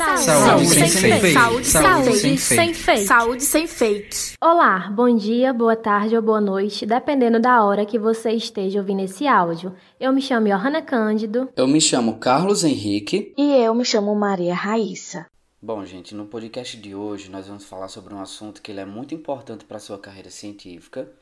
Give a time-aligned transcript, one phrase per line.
[0.00, 1.32] Saúde, saúde sem, sem fake.
[1.34, 3.04] Saúde, saúde sem, sem fake.
[3.04, 4.16] Saúde sem fake.
[4.40, 9.02] Olá, bom dia, boa tarde ou boa noite, dependendo da hora que você esteja ouvindo
[9.02, 9.74] esse áudio.
[10.00, 11.50] Eu me chamo Johanna Cândido.
[11.54, 13.34] Eu me chamo Carlos Henrique.
[13.36, 15.26] E eu me chamo Maria Raíssa.
[15.60, 18.86] Bom, gente, no podcast de hoje nós vamos falar sobre um assunto que ele é
[18.86, 21.12] muito importante para a sua carreira científica,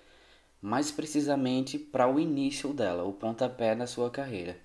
[0.62, 4.56] mais precisamente para o início dela, o pontapé da sua carreira.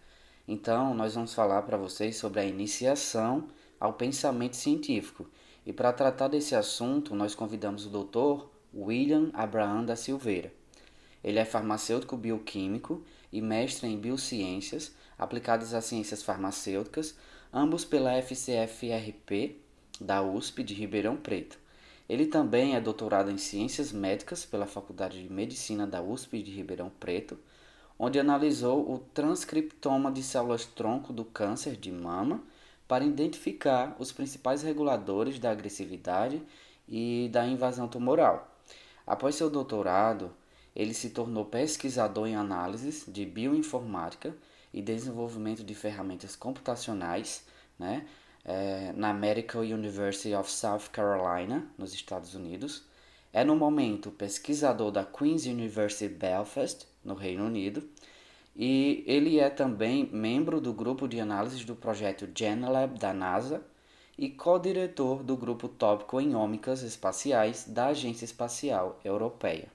[0.48, 3.48] Então, nós vamos falar para vocês sobre a iniciação
[3.84, 5.30] ao pensamento científico.
[5.66, 8.46] E para tratar desse assunto, nós convidamos o Dr.
[8.74, 10.54] William Abraham da Silveira.
[11.22, 17.18] Ele é farmacêutico bioquímico e mestre em biociências aplicadas às ciências farmacêuticas,
[17.54, 19.58] ambos pela FCFRP
[20.00, 21.60] da USP de Ribeirão Preto.
[22.08, 26.90] Ele também é doutorado em ciências médicas pela Faculdade de Medicina da USP de Ribeirão
[27.02, 27.38] Preto,
[28.00, 32.42] onde analisou o transcriptoma de células-tronco do câncer de mama
[32.88, 36.42] para identificar os principais reguladores da agressividade
[36.88, 38.52] e da invasão tumoral.
[39.06, 40.34] Após seu doutorado,
[40.76, 44.36] ele se tornou pesquisador em análises de bioinformática
[44.74, 47.46] e desenvolvimento de ferramentas computacionais
[47.78, 48.08] né,
[48.44, 52.84] é, na Medical University of South Carolina, nos Estados Unidos.
[53.32, 57.88] É no momento pesquisador da Queen's University Belfast, no Reino Unido,
[58.56, 63.66] e ele é também membro do grupo de análise do projeto GenLab da NASA
[64.18, 69.68] e co-diretor do grupo tópico em ômicas espaciais da Agência Espacial Europeia.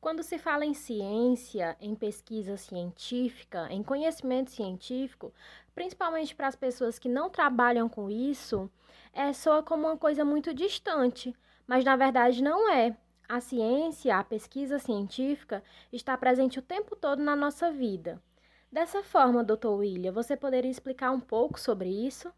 [0.00, 5.32] Quando se fala em ciência, em pesquisa científica, em conhecimento científico,
[5.74, 8.70] principalmente para as pessoas que não trabalham com isso,
[9.12, 11.34] é soa como uma coisa muito distante,
[11.66, 12.96] mas na verdade não é.
[13.28, 18.22] A ciência, a pesquisa científica, está presente o tempo todo na nossa vida.
[18.70, 19.68] Dessa forma, Dr.
[19.68, 22.28] William, você poderia explicar um pouco sobre isso?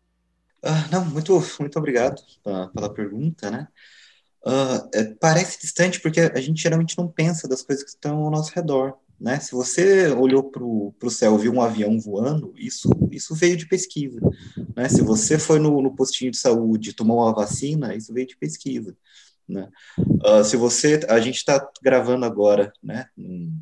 [0.65, 3.69] Uh, não, muito, muito obrigado pela, pela pergunta, né?
[4.47, 8.31] Uh, é, parece distante porque a gente geralmente não pensa das coisas que estão ao
[8.31, 9.39] nosso redor, né?
[9.41, 13.67] Se você olhou para o céu e viu um avião voando, isso, isso veio de
[13.67, 14.21] pesquisa,
[14.77, 14.89] né?
[14.89, 18.97] Se você foi no, no postinho de saúde tomou uma vacina, isso veio de pesquisa.
[19.49, 19.69] Né?
[19.99, 23.59] Uh, se você, a gente está gravando agora, né, num,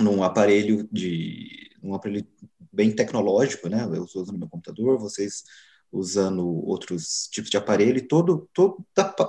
[0.00, 2.26] num, aparelho de, um aparelho
[2.72, 3.84] bem tecnológico, né?
[3.84, 5.44] Eu estou usando meu computador, vocês
[5.92, 8.84] usando outros tipos de aparelho, todo, toda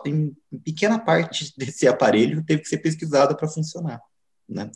[0.06, 4.02] em pequena parte desse aparelho teve que ser pesquisada para funcionar,
[4.50, 4.70] né?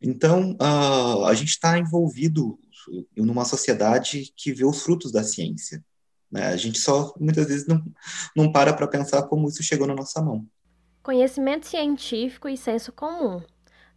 [0.00, 2.58] Então, uh, a gente está envolvido
[3.16, 5.84] numa sociedade que vê os frutos da ciência,
[6.32, 6.48] né?
[6.48, 7.84] A gente só muitas vezes não,
[8.36, 10.46] não para para pensar como isso chegou na nossa mão.
[11.02, 13.42] Conhecimento científico e senso comum.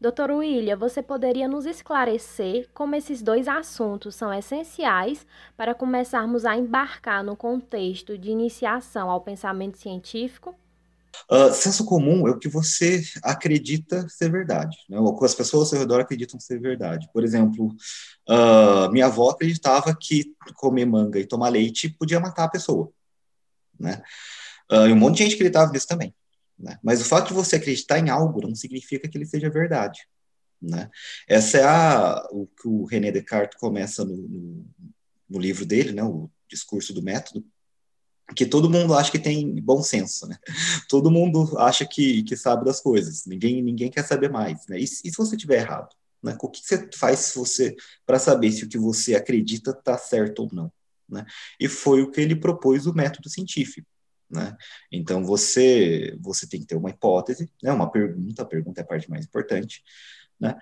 [0.01, 5.25] Doutor William, você poderia nos esclarecer como esses dois assuntos são essenciais
[5.56, 10.53] para começarmos a embarcar no contexto de iniciação ao pensamento científico?
[11.29, 14.99] Uh, senso comum é o que você acredita ser verdade, né?
[14.99, 17.09] o que as pessoas ao seu redor acreditam ser verdade.
[17.13, 17.75] Por exemplo,
[18.29, 22.91] uh, minha avó acreditava que comer manga e tomar leite podia matar a pessoa.
[23.79, 24.01] Né?
[24.71, 26.13] Uh, e um monte de gente acreditava nisso também.
[26.57, 26.77] Né?
[26.83, 30.07] Mas o fato de você acreditar em algo não significa que ele seja verdade.
[30.61, 30.89] Né?
[31.27, 34.65] Essa é a, o que o René Descartes começa no, no,
[35.29, 36.03] no livro dele, né?
[36.03, 37.45] o discurso do método,
[38.34, 40.38] que todo mundo acha que tem bom senso, né?
[40.90, 43.25] Todo mundo acha que, que sabe das coisas.
[43.25, 44.80] Ninguém ninguém quer saber mais, né?
[44.80, 45.90] E, e se você tiver errado,
[46.24, 46.36] né?
[46.41, 47.75] O que você faz você
[48.06, 50.72] para saber se o que você acredita está certo ou não,
[51.08, 51.25] né?
[51.59, 53.88] E foi o que ele propôs o método científico,
[54.30, 54.56] né?
[54.92, 57.72] Então você você tem que ter uma hipótese, né?
[57.72, 59.84] Uma pergunta, a pergunta é a parte mais importante,
[60.40, 60.57] né?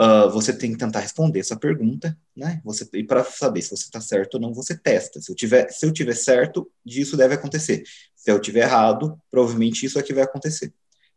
[0.00, 2.60] Uh, você tem que tentar responder essa pergunta, né?
[2.64, 5.20] Você e para saber se você está certo ou não, você testa.
[5.20, 7.82] Se eu tiver, se eu tiver certo, disso deve acontecer.
[8.14, 10.72] Se eu tiver errado, provavelmente isso é que vai acontecer.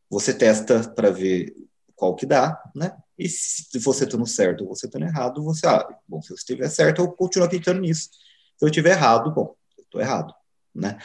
[0.09, 1.53] Você testa para ver
[1.96, 2.91] qual que dá, né?
[3.20, 6.31] E se você está no certo ou você está no errado, você, ah, bom, se
[6.31, 8.09] eu estiver certo, eu continuo acreditando nisso.
[8.58, 10.34] Se eu estiver errado, bom, eu estou errado,
[10.74, 10.97] né?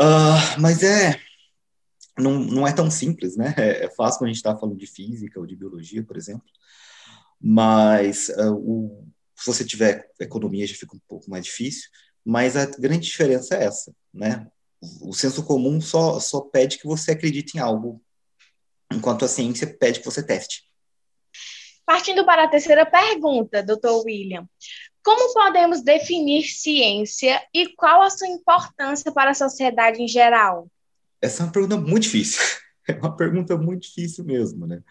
[0.00, 1.18] Uh, mas é
[2.16, 3.52] não, não é tão simples, né?
[3.58, 6.46] É, é fácil quando a gente está falando de física ou de biologia, por exemplo
[7.40, 11.88] mas uh, o, se você tiver economia já fica um pouco mais difícil,
[12.24, 14.46] mas a grande diferença é essa, né?
[15.00, 18.02] O senso comum só, só pede que você acredite em algo,
[18.92, 20.64] enquanto a ciência pede que você teste.
[21.84, 24.46] Partindo para a terceira pergunta, doutor William,
[25.02, 30.68] como podemos definir ciência e qual a sua importância para a sociedade em geral?
[31.20, 32.40] Essa é uma pergunta muito difícil.
[32.88, 34.82] É uma pergunta muito difícil mesmo, né?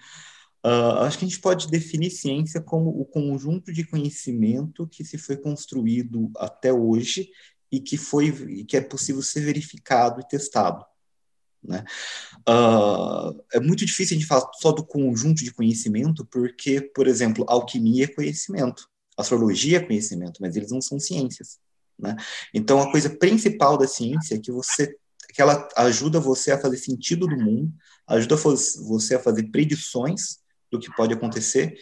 [0.66, 5.18] Uh, acho que a gente pode definir ciência como o conjunto de conhecimento que se
[5.18, 7.30] foi construído até hoje
[7.72, 10.86] e que foi e que é possível ser verificado e testado.
[11.64, 11.84] Né?
[12.48, 17.46] Uh, é muito difícil a gente falar só do conjunto de conhecimento, porque, por exemplo,
[17.48, 21.58] alquimia é conhecimento, astrologia é conhecimento, mas eles não são ciências.
[21.98, 22.16] Né?
[22.54, 24.96] Então, a coisa principal da ciência é que você
[25.32, 27.72] que ela ajuda você a fazer sentido do mundo,
[28.08, 30.40] ajuda você a fazer predições
[30.72, 31.76] do que pode acontecer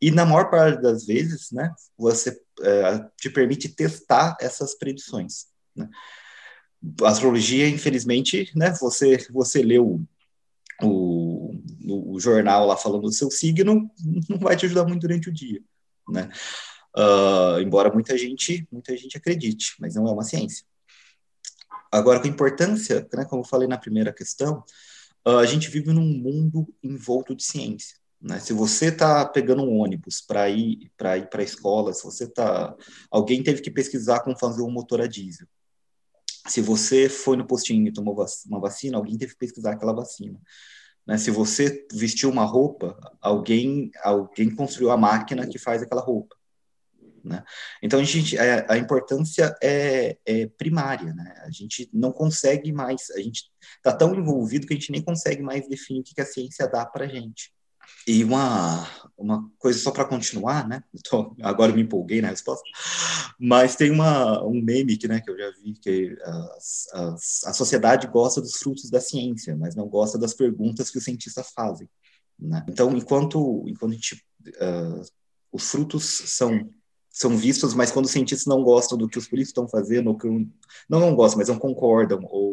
[0.00, 5.46] e na maior parte das vezes, né, você é, te permite testar essas predições.
[5.74, 5.88] Né?
[7.02, 10.06] A astrologia, infelizmente, né, você você leu
[10.80, 11.52] o,
[11.84, 13.90] o, o, jornal lá falando do seu signo,
[14.30, 15.60] não vai te ajudar muito durante o dia,
[16.08, 16.30] né?
[16.96, 20.64] Uh, embora muita gente muita gente acredite, mas não é uma ciência.
[21.90, 24.62] Agora, com importância, né, como eu falei na primeira questão,
[25.26, 27.96] uh, a gente vive num mundo envolto de ciência.
[28.20, 28.40] Né?
[28.40, 32.24] Se você está pegando um ônibus para ir para ir para a escola, se você
[32.24, 32.74] está,
[33.10, 35.46] alguém teve que pesquisar como fazer um motor a diesel.
[36.46, 38.16] Se você foi no postinho e tomou
[38.46, 40.40] uma vacina, alguém teve que pesquisar aquela vacina.
[41.06, 41.16] Né?
[41.18, 46.36] Se você vestiu uma roupa, alguém alguém construiu a máquina que faz aquela roupa.
[47.22, 47.44] Né?
[47.82, 51.34] Então a gente a, a importância é, é, primária, né?
[51.44, 53.44] A gente não consegue mais, a gente
[53.76, 56.66] está tão envolvido que a gente nem consegue mais definir o que, que a ciência
[56.66, 57.52] dá para gente.
[58.06, 60.82] E uma, uma coisa só para continuar, né?
[61.42, 62.64] Agora me empolguei na resposta,
[63.38, 66.16] mas tem uma, um meme que, né, que eu já vi que
[66.54, 66.86] as,
[67.46, 71.50] a sociedade gosta dos frutos da ciência, mas não gosta das perguntas que os cientistas
[71.54, 71.88] fazem.
[72.38, 72.64] Né?
[72.68, 75.02] Então, enquanto, enquanto a gente, uh,
[75.52, 76.68] os frutos são
[77.10, 80.16] são vistos, mas quando os cientistas não gostam do que os políticos estão fazendo, ou
[80.16, 82.47] que não não gostam, mas não concordam, ou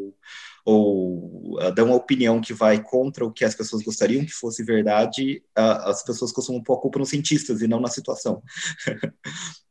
[0.66, 4.64] ou uh, dão uma opinião que vai contra o que as pessoas gostariam que fosse
[4.64, 8.42] verdade, uh, as pessoas costumam pôr a culpa nos cientistas e não na situação.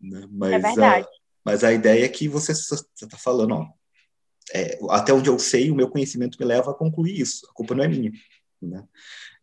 [0.00, 0.28] Né?
[0.30, 1.06] mas, é verdade.
[1.06, 1.10] Uh,
[1.42, 3.66] mas a ideia é que você está falando, ó,
[4.52, 7.74] é, até onde eu sei, o meu conhecimento me leva a concluir isso, a culpa
[7.74, 8.12] não é minha.
[8.66, 8.86] Né?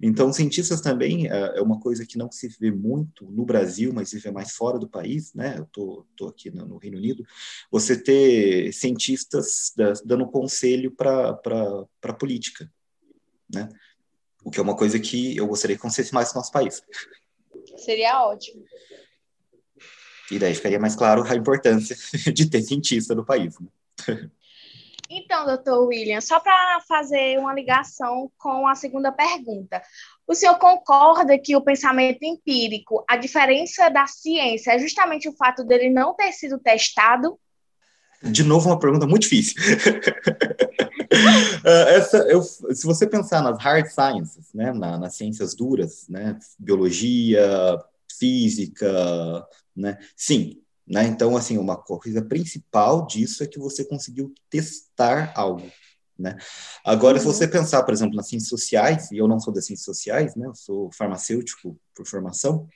[0.02, 4.10] Então, cientistas também é, é uma coisa que não se vê muito no Brasil, mas
[4.10, 5.56] se vê mais fora do país, né?
[5.58, 7.24] Eu tô, tô aqui no, no Reino Unido.
[7.72, 11.40] Você ter cientistas da, dando conselho para
[12.04, 12.72] a política,
[13.54, 13.70] né?
[14.44, 16.82] O que é uma coisa que eu gostaria que acontecesse mais no nosso país.
[17.78, 18.64] Seria ótimo.
[20.32, 21.96] E daí ficaria mais claro a importância
[22.34, 23.56] de ter cientista no país.
[23.60, 23.70] Né?
[25.14, 29.82] Então, doutor William, só para fazer uma ligação com a segunda pergunta.
[30.26, 35.66] O senhor concorda que o pensamento empírico, a diferença da ciência é justamente o fato
[35.66, 37.38] dele não ter sido testado?
[38.24, 39.56] De novo, uma pergunta muito difícil.
[41.66, 46.40] Ah, essa, eu, se você pensar nas hard sciences, né, na, nas ciências duras, né,
[46.58, 47.78] biologia,
[48.18, 50.62] física, né, sim,
[50.92, 51.06] né?
[51.08, 55.72] Então, assim, uma coisa principal disso é que você conseguiu testar algo.
[56.20, 56.38] Né?
[56.84, 57.22] Agora, uhum.
[57.22, 60.36] se você pensar, por exemplo, nas ciências sociais, e eu não sou das ciências sociais,
[60.36, 60.48] né?
[60.48, 62.68] eu sou farmacêutico por formação,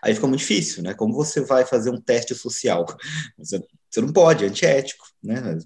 [0.00, 0.94] aí fica muito difícil, né?
[0.94, 2.86] Como você vai fazer um teste social?
[3.36, 5.58] Você, você não pode, é antiético, né?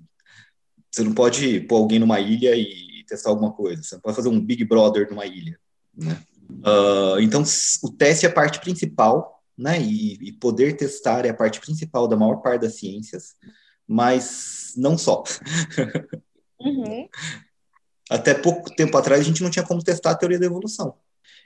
[0.90, 4.28] Você não pode pôr alguém numa ilha e testar alguma coisa, você não pode fazer
[4.28, 5.58] um Big Brother numa ilha,
[5.94, 6.20] né?
[6.50, 7.44] Uh, então,
[7.84, 9.80] o teste é a parte principal né?
[9.80, 13.36] E, e, poder testar é a parte principal da maior parte das ciências,
[13.86, 15.22] mas não só.
[16.58, 17.06] Uhum.
[18.10, 20.96] Até pouco tempo atrás a gente não tinha como testar a teoria da evolução.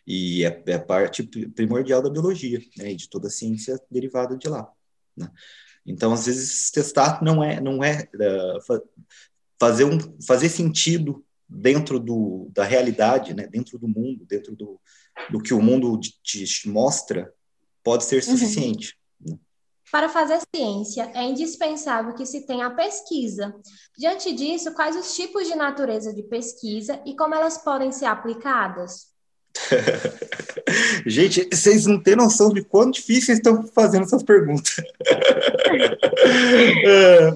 [0.06, 2.92] E é, é a parte primordial da biologia, né?
[2.92, 4.70] E de toda a ciência derivada de lá.
[5.16, 5.28] Né?
[5.84, 8.80] Então, às vezes, testar não é, não é uh,
[9.58, 13.46] fazer, um, fazer sentido dentro do, da realidade, né?
[13.46, 14.80] dentro do mundo, dentro do,
[15.30, 17.30] do que o mundo te mostra,
[17.84, 18.36] pode ser uhum.
[18.36, 18.96] suficiente.
[19.24, 19.38] Uhum.
[19.92, 23.54] Para fazer ciência, é indispensável que se tenha a pesquisa.
[23.96, 29.12] Diante disso, quais os tipos de natureza de pesquisa e como elas podem ser aplicadas?
[31.06, 34.74] Gente, vocês não têm noção de quão difíceis estão fazendo essas perguntas.
[36.86, 37.32] é,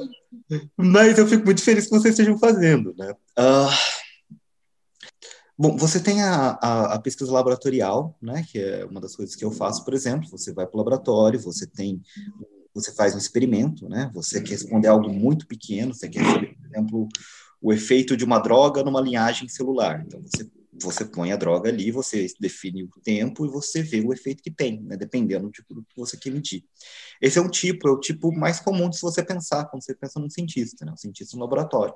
[0.76, 3.14] mas eu fico muito feliz que vocês estejam fazendo, né?
[3.38, 3.70] Uh,
[5.60, 9.44] Bom, você tem a, a, a, pesquisa laboratorial, né, que é uma das coisas que
[9.44, 12.00] eu faço, por exemplo, você vai para o laboratório, você tem,
[12.72, 16.66] você faz um experimento, né, você quer responder algo muito pequeno, você quer saber, por
[16.66, 17.08] exemplo,
[17.60, 20.04] o efeito de uma droga numa linhagem celular.
[20.06, 20.48] Então, você,
[20.80, 24.52] você põe a droga ali, você define o tempo e você vê o efeito que
[24.52, 26.64] tem, né, dependendo tipo, do que você quer medir.
[27.20, 29.92] Esse é um tipo, é o tipo mais comum de se você pensar, quando você
[29.92, 31.94] pensa num cientista, né, um cientista no laboratório.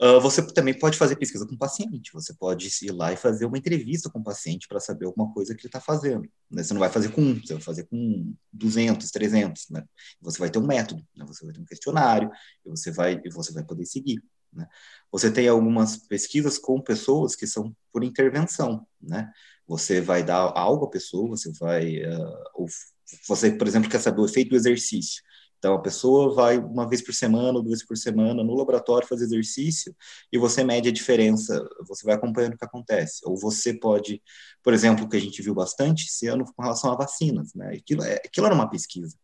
[0.00, 3.46] Uh, você também pode fazer pesquisa com o paciente, você pode ir lá e fazer
[3.46, 6.28] uma entrevista com o paciente para saber alguma coisa que ele está fazendo.
[6.50, 6.62] Né?
[6.62, 9.70] Você não vai fazer com um, você vai fazer com 200, 300.
[9.70, 9.84] Né?
[10.20, 11.24] Você vai ter um método, né?
[11.26, 12.30] você vai ter um questionário,
[12.64, 14.22] e você vai, e você vai poder seguir.
[14.52, 14.66] Né?
[15.10, 18.86] Você tem algumas pesquisas com pessoas que são por intervenção.
[19.00, 19.30] Né?
[19.66, 21.98] Você vai dar algo à pessoa, você vai.
[22.04, 22.66] Uh,
[23.28, 25.22] você, por exemplo, quer saber o efeito do exercício.
[25.62, 29.26] Então, a pessoa vai uma vez por semana ou duas por semana no laboratório fazer
[29.26, 29.94] exercício
[30.32, 33.20] e você mede a diferença, você vai acompanhando o que acontece.
[33.24, 34.20] Ou você pode,
[34.60, 37.76] por exemplo, o que a gente viu bastante esse ano com relação a vacinas, né?
[37.76, 39.16] Aquilo, é, aquilo era uma pesquisa,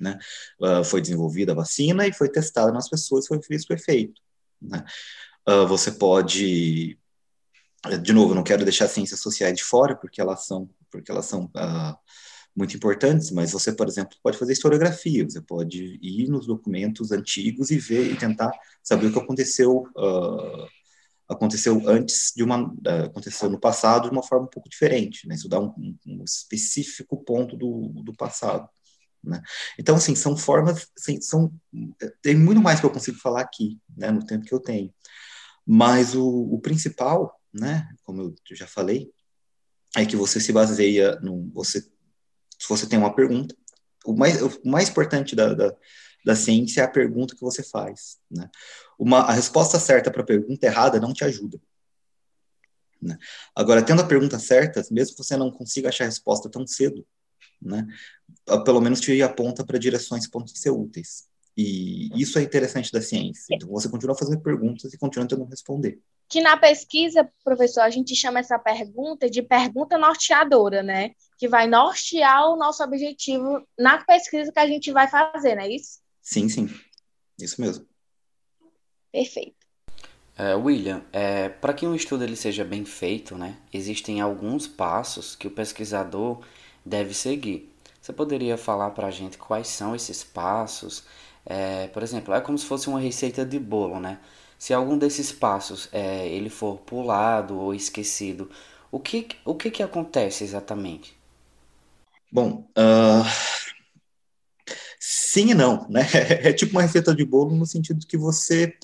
[0.00, 0.18] né?
[0.60, 4.20] Uh, foi desenvolvida a vacina e foi testada nas pessoas, foi visto o efeito,
[4.60, 4.84] né?
[5.48, 6.98] Uh, você pode,
[8.02, 11.44] de novo, não quero deixar ciências sociais de fora, porque elas são, porque elas são
[11.44, 11.96] uh,
[12.56, 17.70] muito importantes, mas você, por exemplo, pode fazer historiografia, você pode ir nos documentos antigos
[17.70, 18.50] e ver e tentar
[18.82, 20.66] saber o que aconteceu uh,
[21.28, 25.34] aconteceu antes de uma uh, aconteceu no passado de uma forma um pouco diferente, né?
[25.34, 28.66] Estudar um, um específico ponto do, do passado,
[29.22, 29.42] né?
[29.78, 31.52] Então, assim, são formas, assim, são
[32.22, 34.10] tem muito mais que eu consigo falar aqui, né?
[34.10, 34.90] No tempo que eu tenho,
[35.66, 37.86] mas o, o principal, né?
[38.02, 39.10] Como eu já falei,
[39.94, 41.84] é que você se baseia no você
[42.58, 43.54] se você tem uma pergunta,
[44.04, 45.74] o mais, o mais importante da, da,
[46.24, 48.18] da ciência é a pergunta que você faz.
[48.30, 48.48] Né?
[48.98, 51.60] Uma, a resposta certa para a pergunta errada não te ajuda.
[53.00, 53.18] Né?
[53.54, 57.06] Agora, tendo a pergunta certa, mesmo que você não consiga achar a resposta tão cedo,
[57.60, 57.86] né,
[58.64, 61.26] pelo menos te aponta para direções que podem ser úteis.
[61.56, 63.54] E isso é interessante da ciência.
[63.54, 65.98] Então, você continua fazendo perguntas e continua tentando responder
[66.28, 71.12] que na pesquisa, professor, a gente chama essa pergunta de pergunta norteadora, né?
[71.36, 75.68] Que vai nortear o nosso objetivo na pesquisa que a gente vai fazer, não é
[75.68, 76.00] isso?
[76.22, 76.68] Sim, sim.
[77.38, 77.86] Isso mesmo.
[79.12, 79.66] Perfeito.
[80.38, 85.34] É, William, é, para que um estudo ele seja bem feito, né, existem alguns passos
[85.34, 86.42] que o pesquisador
[86.84, 87.72] deve seguir.
[88.00, 91.04] Você poderia falar para a gente quais são esses passos?
[91.44, 94.20] É, por exemplo, é como se fosse uma receita de bolo, né?
[94.58, 98.50] Se algum desses passos é, ele for pulado ou esquecido,
[98.90, 101.15] o que, o que, que acontece exatamente?
[102.30, 103.24] Bom, uh,
[104.98, 106.02] sim e não, né?
[106.42, 108.74] É tipo uma receita de bolo no sentido que você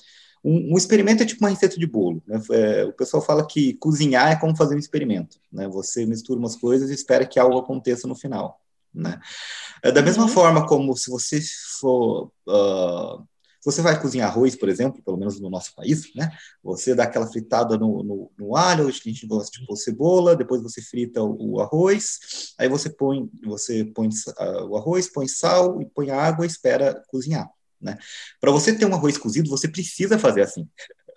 [0.44, 2.22] um, um, experimento é tipo uma receita de bolo.
[2.26, 2.40] Né?
[2.50, 5.38] É, o pessoal fala que cozinhar é como fazer um experimento.
[5.52, 5.68] Né?
[5.68, 8.60] Você mistura umas coisas e espera que algo aconteça no final.
[8.92, 9.20] Né?
[9.82, 10.28] É da mesma uhum.
[10.28, 11.40] forma como se você
[11.80, 13.26] for uh,
[13.62, 16.32] se você vai cozinhar arroz, por exemplo, pelo menos no nosso país, né?
[16.64, 20.60] Você dá aquela fritada no, no, no alho, a gente gosta de pôr cebola, depois
[20.60, 25.80] você frita o, o arroz, aí você põe, você põe uh, o arroz, põe sal
[25.80, 27.48] e põe água e espera cozinhar,
[27.80, 27.96] né?
[28.40, 30.68] Para você ter um arroz cozido, você precisa fazer assim.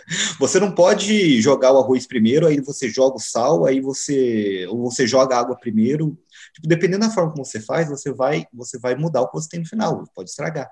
[0.40, 4.84] Você não pode jogar o arroz primeiro, aí você joga o sal, aí você ou
[4.84, 6.16] você joga a água primeiro.
[6.54, 9.50] Tipo, dependendo da forma como você faz, você vai você vai mudar o que você
[9.50, 10.70] tem no final, pode estragar?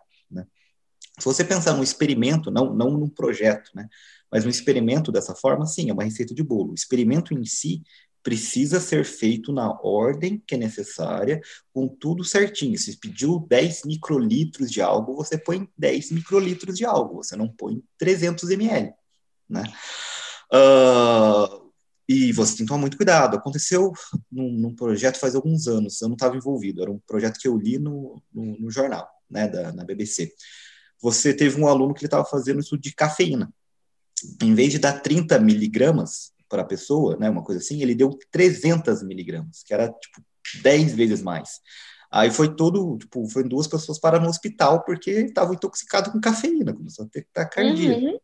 [1.20, 3.88] Se você pensar num experimento, não, não num projeto, né?
[4.32, 6.72] Mas um experimento dessa forma, sim, é uma receita de bolo.
[6.72, 7.84] O experimento em si
[8.24, 11.40] precisa ser feito na ordem que é necessária,
[11.72, 12.78] com tudo certinho.
[12.80, 17.84] Se pediu 10 microlitros de algo, você põe 10 microlitros de algo, você não põe
[17.98, 18.94] 300 ml,
[19.48, 19.64] né?
[20.52, 21.72] Uh,
[22.08, 23.38] e você tem que tomar muito cuidado.
[23.38, 23.92] Aconteceu
[24.32, 27.58] num, num projeto faz alguns anos, eu não estava envolvido, era um projeto que eu
[27.58, 30.34] li no, no, no jornal, né, da, na BBC
[31.04, 33.54] você teve um aluno que ele estava fazendo isso de cafeína.
[34.42, 38.18] Em vez de dar 30 miligramas para a pessoa, né, uma coisa assim, ele deu
[38.32, 40.24] 300 miligramas, que era tipo
[40.62, 41.60] 10 vezes mais.
[42.10, 46.74] Aí foi todo, tipo, foi duas pessoas para no hospital porque estava intoxicado com cafeína,
[46.74, 47.98] começou a ter taquicardia.
[47.98, 48.18] Uhum.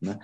[0.00, 0.16] Né?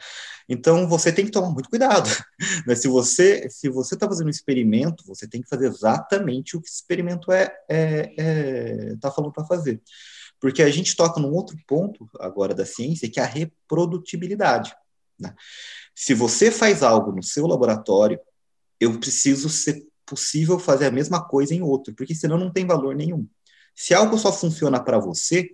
[0.48, 2.08] Então você tem que tomar muito cuidado.
[2.66, 2.74] Né?
[2.74, 6.68] Se você se você está fazendo um experimento, você tem que fazer exatamente o que
[6.68, 9.80] o experimento é, é, é tá falando para fazer.
[10.40, 14.74] Porque a gente toca num outro ponto agora da ciência, que é a reprodutibilidade.
[15.18, 15.34] Né?
[15.94, 18.20] Se você faz algo no seu laboratório,
[18.78, 22.94] eu preciso ser possível fazer a mesma coisa em outro, porque senão não tem valor
[22.94, 23.26] nenhum.
[23.74, 25.50] Se algo só funciona para você,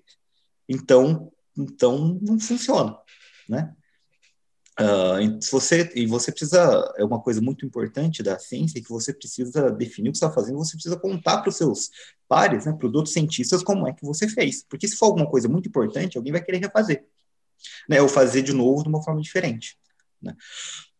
[0.68, 2.96] então, então não funciona,
[3.48, 3.74] né?
[4.80, 9.12] Uh, se você, e você precisa, é uma coisa muito importante da ciência, que você
[9.12, 11.90] precisa definir o que você está fazendo, você precisa contar para os seus
[12.26, 14.64] pares, né, para os outros cientistas, como é que você fez.
[14.64, 17.04] Porque se for alguma coisa muito importante, alguém vai querer refazer,
[17.88, 19.76] né, ou fazer de novo de uma forma diferente.
[20.22, 20.34] Né?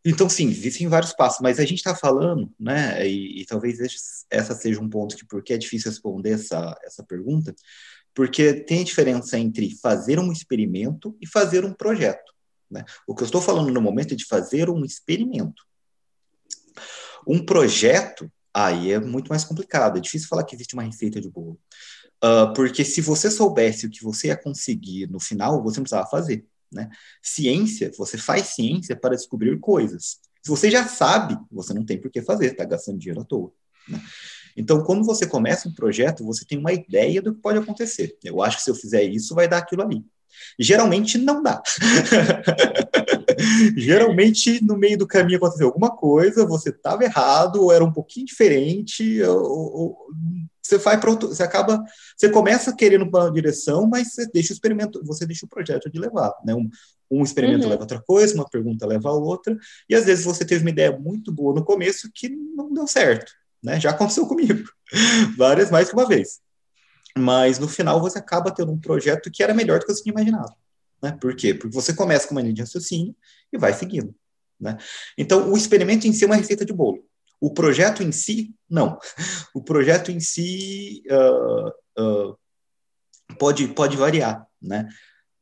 [0.05, 3.79] Então, sim, existem vários passos, mas a gente está falando, né, e, e, talvez
[4.29, 7.55] essa seja um ponto que, porque é difícil responder essa, essa pergunta,
[8.13, 12.33] porque tem a diferença entre fazer um experimento e fazer um projeto.
[12.73, 12.85] Né?
[13.07, 15.63] O que eu estou falando no momento é de fazer um experimento.
[17.29, 19.99] Um projeto, aí é muito mais complicado.
[19.99, 21.61] É difícil falar que existe uma receita de bolo.
[22.25, 26.09] Uh, porque se você soubesse o que você ia conseguir no final, você não precisava
[26.09, 26.47] fazer.
[26.73, 26.89] Né?
[27.23, 30.21] Ciência, você faz ciência para descobrir coisas.
[30.43, 33.53] Se você já sabe, você não tem por que fazer, está gastando dinheiro à toa.
[33.89, 34.03] Né?
[34.57, 38.17] Então, quando você começa um projeto, você tem uma ideia do que pode acontecer.
[38.25, 40.05] Eu acho que se eu fizer isso, vai dar aquilo ali.
[40.59, 41.63] Geralmente não dá.
[43.77, 48.27] Geralmente no meio do caminho aconteceu alguma coisa, você estava errado, ou era um pouquinho
[48.27, 49.99] diferente, ou, ou,
[50.63, 51.83] você vai para você acaba,
[52.17, 55.99] você começa querendo uma direção, mas você deixa o experimento, você deixa o projeto de
[55.99, 56.55] levar, né?
[56.55, 56.69] Um,
[57.11, 57.71] um experimento uhum.
[57.71, 59.57] leva a outra coisa, uma pergunta leva a outra,
[59.89, 63.33] e às vezes você teve uma ideia muito boa no começo que não deu certo,
[63.63, 63.79] né?
[63.79, 64.63] Já aconteceu comigo,
[65.37, 66.41] várias mais que uma vez.
[67.17, 70.13] Mas no final você acaba tendo um projeto que era melhor do que você tinha
[70.13, 70.55] imaginado.
[71.03, 71.13] Né?
[71.21, 71.53] Por quê?
[71.53, 73.15] Porque você começa com uma linha de raciocínio
[73.53, 74.15] e vai seguindo.
[74.59, 74.79] Né?
[75.19, 77.05] Então, o experimento em si é uma receita de bolo.
[77.41, 78.99] O projeto em si, não.
[79.53, 82.39] O projeto em si uh, uh,
[83.37, 84.47] pode, pode variar.
[84.61, 84.89] Né?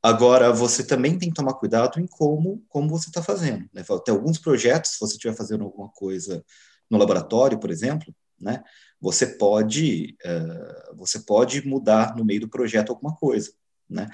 [0.03, 3.69] Agora, você também tem que tomar cuidado em como, como você está fazendo.
[3.73, 3.85] Né?
[4.03, 6.43] Tem alguns projetos, se você estiver fazendo alguma coisa
[6.91, 8.65] no laboratório, por exemplo, né?
[9.01, 13.53] Você pode, uh, você pode mudar no meio do projeto alguma coisa,
[13.89, 14.09] né?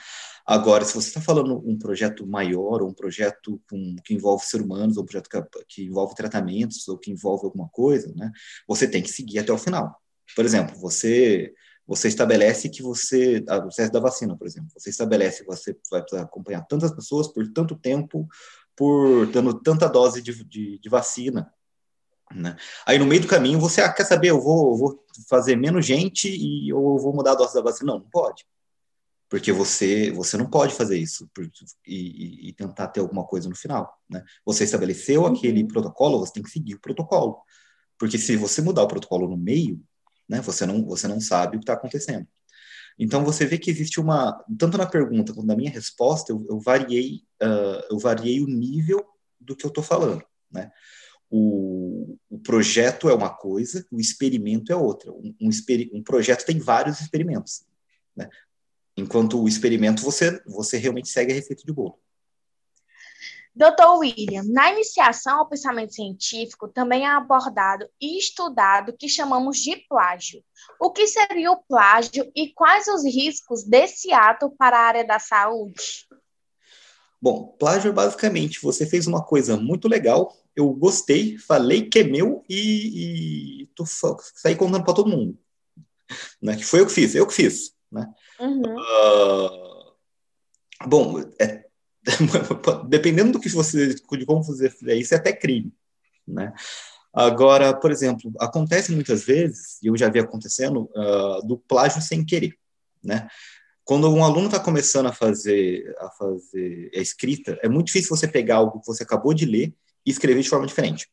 [0.47, 4.63] Agora, se você está falando um projeto maior, ou um projeto com, que envolve ser
[4.63, 8.31] humanos, ou um projeto que, que, envolve tratamentos, ou que envolve alguma coisa, né?
[8.69, 10.01] Você tem que seguir até o final.
[10.35, 11.53] Por exemplo, você
[11.87, 16.03] você estabelece que você, o processo da vacina, por exemplo, você estabelece que você vai
[16.21, 18.27] acompanhar tantas pessoas por tanto tempo,
[18.75, 21.51] por dando tanta dose de, de, de vacina,
[22.35, 22.57] né?
[22.85, 25.87] Aí no meio do caminho você ah, quer saber, eu vou, eu vou fazer menos
[25.87, 27.93] gente e eu vou mudar a dose da vacina?
[27.93, 28.45] Não, não pode.
[29.29, 31.29] Porque você, você não pode fazer isso
[31.85, 34.01] e, e, tentar ter alguma coisa no final.
[34.09, 34.23] Né?
[34.45, 35.29] Você estabeleceu uhum.
[35.29, 37.39] aquele protocolo, você tem que seguir o protocolo.
[37.99, 39.83] Porque se você mudar o protocolo no meio,
[40.29, 42.27] né, você, não, você não sabe o que está acontecendo.
[42.99, 46.61] Então você vê que existe uma, tanto na pergunta quanto na minha resposta, eu, eu
[46.61, 49.05] variei, uh, eu variei o nível
[49.41, 50.71] do que eu estou falando, né?
[51.31, 55.13] O, o, projeto é uma coisa, o experimento é outra.
[55.13, 55.51] Um, um,
[55.93, 57.65] um projeto tem vários experimentos.
[58.15, 58.29] Né?
[58.97, 61.99] Enquanto o experimento, você, você realmente segue a receita de bolo.
[63.55, 69.57] Doutor William, na iniciação ao pensamento científico também é abordado e estudado o que chamamos
[69.57, 70.45] de plágio.
[70.79, 75.19] O que seria o plágio e quais os riscos desse ato para a área da
[75.19, 76.07] saúde?
[77.21, 82.03] Bom, plágio é basicamente você fez uma coisa muito legal, eu gostei, falei que é
[82.03, 83.85] meu e, e tô,
[84.35, 85.39] saí contando para todo mundo.
[86.41, 86.57] Né?
[86.57, 87.75] Que foi eu que fiz, eu que fiz.
[87.93, 88.09] Né?
[88.41, 88.75] Uhum.
[88.75, 89.93] Uh,
[90.87, 91.67] bom, é,
[92.89, 95.71] dependendo do que você, de como você fizer isso, é até crime.
[96.27, 96.55] Né?
[97.13, 102.25] Agora, por exemplo, acontece muitas vezes, e eu já vi acontecendo, uh, do plágio sem
[102.25, 102.55] querer.
[103.05, 103.29] Né?
[103.85, 108.27] Quando um aluno está começando a fazer, a fazer a escrita, é muito difícil você
[108.27, 109.75] pegar algo que você acabou de ler
[110.07, 111.09] e escrever de forma diferente.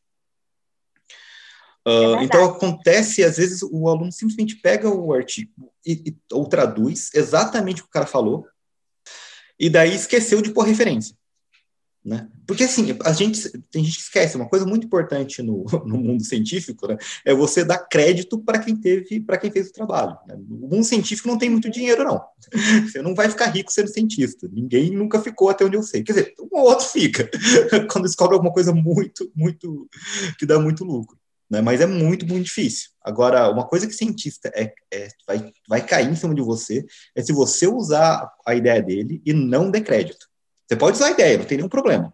[1.86, 6.46] Uh, é então acontece, às vezes, o aluno simplesmente pega o artigo e, e, ou
[6.46, 8.46] traduz exatamente o que o cara falou,
[9.58, 11.14] e daí esqueceu de pôr referência.
[12.04, 12.28] Né?
[12.46, 16.22] Porque assim, a gente tem gente que esquece, uma coisa muito importante no, no mundo
[16.22, 20.14] científico né, é você dar crédito para quem teve, para quem fez o trabalho.
[20.26, 20.34] Né?
[20.34, 22.22] O mundo científico não tem muito dinheiro, não.
[22.84, 24.46] Você não vai ficar rico sendo cientista.
[24.52, 26.02] Ninguém nunca ficou até onde eu sei.
[26.02, 27.30] Quer dizer, um ou outro fica,
[27.90, 29.88] quando descobre alguma coisa muito, muito,
[30.38, 31.16] que dá muito lucro.
[31.48, 31.62] Né?
[31.62, 32.90] Mas é muito, muito difícil.
[33.02, 37.22] Agora, uma coisa que cientista é, é, vai, vai cair em cima de você é
[37.22, 40.28] se você usar a ideia dele e não der crédito.
[40.66, 42.12] Você pode usar a ideia, não tem nenhum problema.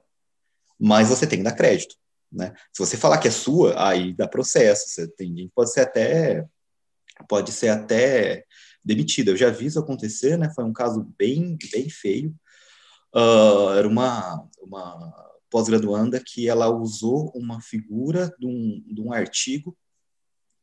[0.78, 1.94] Mas você tem que dar crédito.
[2.32, 2.54] Né?
[2.72, 4.88] Se você falar que é sua, aí dá processo.
[4.88, 6.46] Você tem, pode ser até
[7.28, 8.46] pode ser até
[8.84, 9.30] demitida.
[9.30, 10.50] Eu já vi isso acontecer, né?
[10.54, 12.34] Foi um caso bem bem feio.
[13.14, 19.76] Uh, era uma, uma pós-graduanda que ela usou uma figura de um, de um artigo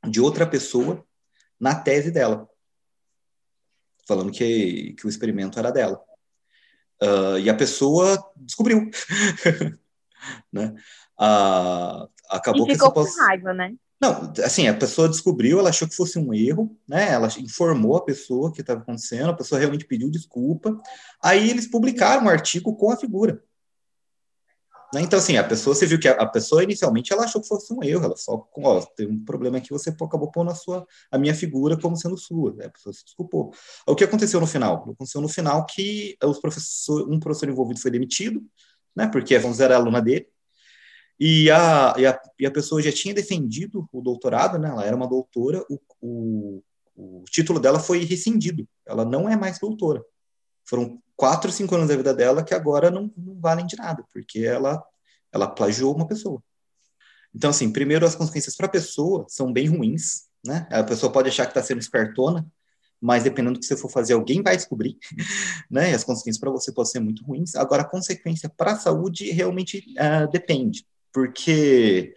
[0.09, 1.05] de outra pessoa
[1.59, 2.47] na tese dela,
[4.07, 6.01] falando que, que o experimento era dela.
[7.01, 8.89] Uh, e a pessoa descobriu.
[10.51, 10.73] né?
[11.19, 13.73] Uh, acabou e ficou que com raiva, né?
[13.99, 17.11] Não, assim, a pessoa descobriu, ela achou que fosse um erro, né?
[17.11, 20.79] Ela informou a pessoa que estava acontecendo, a pessoa realmente pediu desculpa.
[21.21, 23.43] Aí eles publicaram um artigo com a figura.
[24.93, 25.01] Né?
[25.01, 27.73] Então, assim, a pessoa, você viu que a, a, pessoa inicialmente ela achou que fosse
[27.73, 31.17] um erro, ela só, ó, tem um problema aqui, você acabou pondo a, sua, a
[31.17, 32.65] minha figura como sendo sua, né?
[32.65, 33.53] a pessoa se desculpou.
[33.85, 34.89] O que aconteceu no final?
[34.89, 38.41] Aconteceu no final que os professor, um professor envolvido foi demitido,
[38.95, 39.07] né?
[39.07, 40.27] Porque a Fonseca era aluna dele.
[41.19, 44.69] E a, e a, e, a, pessoa já tinha defendido o doutorado, né?
[44.69, 46.63] Ela era uma doutora, o, o,
[46.95, 48.67] o título dela foi rescindido.
[48.85, 50.03] Ela não é mais doutora.
[50.63, 54.39] Foram quatro, cinco anos da vida dela que agora não, não valem de nada, porque
[54.39, 54.81] ela,
[55.33, 56.41] ela plagiou uma pessoa.
[57.35, 60.67] Então, assim, primeiro, as consequências para a pessoa são bem ruins, né?
[60.71, 62.45] A pessoa pode achar que está sendo espertona,
[63.01, 64.97] mas dependendo do que você for fazer, alguém vai descobrir,
[65.69, 65.91] né?
[65.91, 67.55] E as consequências para você podem ser muito ruins.
[67.55, 72.13] Agora, a consequência para a saúde realmente uh, depende, porque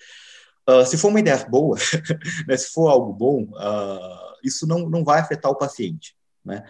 [0.68, 1.76] uh, se for uma ideia boa,
[2.46, 6.64] né, se for algo bom, uh, isso não, não vai afetar o paciente, né?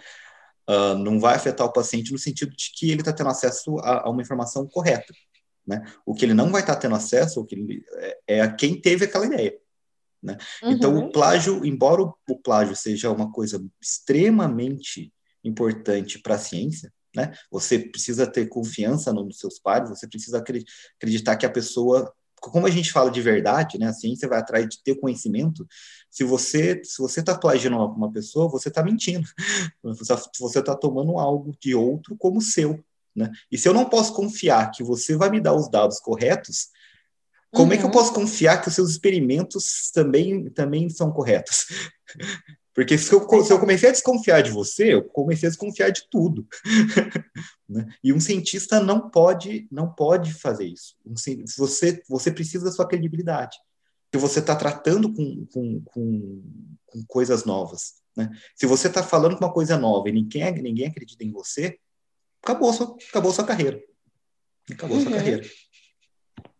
[0.99, 4.11] Não vai afetar o paciente no sentido de que ele está tendo acesso a, a,
[4.11, 5.13] uma informação correta,
[5.67, 5.85] né?
[6.05, 8.53] O que ele não vai estar tá tendo acesso, o que ele, é, é a
[8.53, 9.57] quem teve aquela ideia.
[10.23, 10.37] Né?
[10.63, 10.71] Uhum.
[10.73, 17.33] Então, o plágio, embora o plágio seja uma coisa extremamente importante para a ciência, né?
[17.51, 22.71] Você precisa ter confiança nos seus pares, você precisa acreditar que a pessoa, como a
[22.71, 23.89] gente fala de verdade, né?
[23.89, 25.67] A ciência vai atrás de ter conhecimento.
[26.11, 29.29] Se você se você está plagiando uma pessoa, você está mentindo.
[30.41, 32.83] Você está tomando algo de outro como seu,
[33.15, 33.31] né?
[33.51, 36.69] E se eu não posso confiar que você vai me dar os dados corretos,
[37.53, 37.73] como uhum.
[37.73, 37.93] é que eu uhum.
[37.93, 41.67] posso confiar que os seus experimentos também, também são corretos?
[42.75, 46.09] Porque se eu, se eu comecei a desconfiar de você, eu comecei a desconfiar de
[46.09, 46.47] tudo.
[47.69, 47.87] né?
[48.03, 50.97] E um cientista não pode não pode fazer isso.
[51.05, 51.15] Um,
[51.57, 53.57] você, você precisa da sua credibilidade.
[54.13, 56.43] Que você está tratando com, com, com,
[56.87, 57.95] com, coisas novas.
[58.17, 58.29] Né?
[58.57, 61.79] Se você está falando com uma coisa nova e ninguém, ninguém acredita em você,
[62.43, 63.81] acabou sua, acabou sua carreira.
[64.71, 65.03] Acabou uhum.
[65.05, 65.43] sua carreira.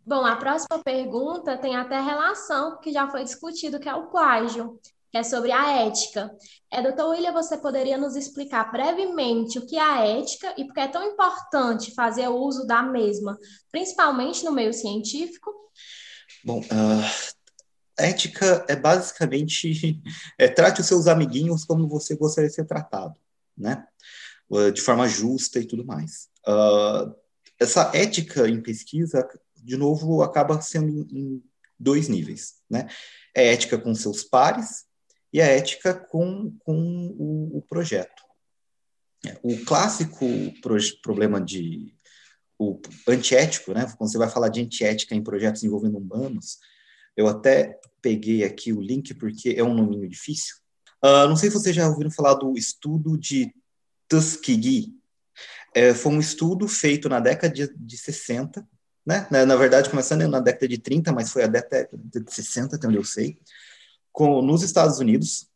[0.05, 4.79] Bom, a próxima pergunta tem até relação, que já foi discutido, que é o plágio,
[5.11, 6.31] que é sobre a ética.
[6.71, 10.75] É, doutor William, você poderia nos explicar brevemente o que é a ética e por
[10.75, 13.39] que é tão importante fazer o uso da mesma,
[13.73, 15.53] principalmente no meio científico?
[16.45, 17.35] Bom, uh,
[17.99, 20.01] ética é basicamente
[20.39, 23.15] é, trate os seus amiguinhos como você gostaria de ser tratado,
[23.57, 23.85] né?
[24.49, 26.29] Uh, de forma justa e tudo mais.
[26.47, 27.15] Uh,
[27.59, 29.29] essa ética em pesquisa
[29.63, 31.43] de novo, acaba sendo em
[31.79, 32.89] dois níveis, né?
[33.35, 34.85] É a ética com seus pares
[35.33, 36.75] e a ética com, com
[37.19, 38.23] o, o projeto.
[39.27, 40.27] É, o clássico
[40.63, 41.95] pro, problema de
[42.59, 43.91] o antiético, né?
[43.97, 46.59] Quando você vai falar de antiética em projetos envolvendo humanos,
[47.17, 50.57] eu até peguei aqui o link porque é um nominho difícil.
[51.03, 53.51] Uh, não sei se vocês já ouviram falar do estudo de
[54.09, 54.95] Tuskegee.
[55.75, 58.67] É, foi um estudo feito na década de, de 60
[59.07, 59.27] né?
[59.31, 62.87] Na, na, verdade, começando na década de 30, mas foi a década de 60, até
[62.87, 63.39] onde eu sei,
[64.13, 65.49] com, nos Estados Unidos,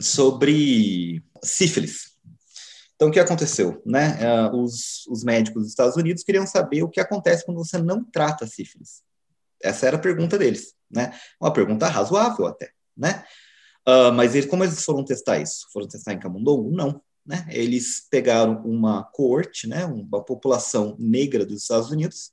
[0.00, 2.16] sobre sífilis.
[2.94, 3.80] Então, o que aconteceu?
[3.86, 4.18] Né?
[4.50, 8.04] Uh, os, os médicos dos Estados Unidos queriam saber o que acontece quando você não
[8.04, 9.02] trata sífilis.
[9.62, 11.12] Essa era a pergunta deles, né?
[11.40, 13.24] Uma pergunta razoável até, né?
[13.86, 15.66] Uh, mas eles, como eles foram testar isso?
[15.72, 16.70] Foram testar em camundongo?
[16.70, 17.00] Não.
[17.28, 17.46] Né?
[17.50, 19.84] Eles pegaram uma coorte, né?
[19.84, 22.32] uma população negra dos Estados Unidos,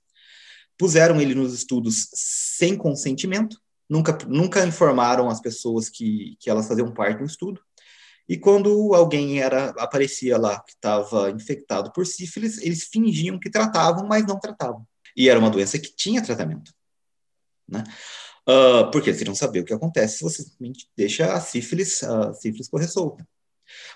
[0.77, 6.93] puseram ele nos estudos sem consentimento, nunca, nunca informaram as pessoas que, que elas faziam
[6.93, 7.61] parte do estudo.
[8.27, 14.07] E quando alguém era aparecia lá que estava infectado por sífilis, eles fingiam que tratavam,
[14.07, 14.85] mas não tratavam.
[15.15, 16.73] E era uma doença que tinha tratamento.
[17.67, 17.83] Né?
[18.47, 22.33] Uh, porque eles queriam saber o que acontece se você simplesmente deixa a sífilis, a
[22.33, 23.27] sífilis correr solta.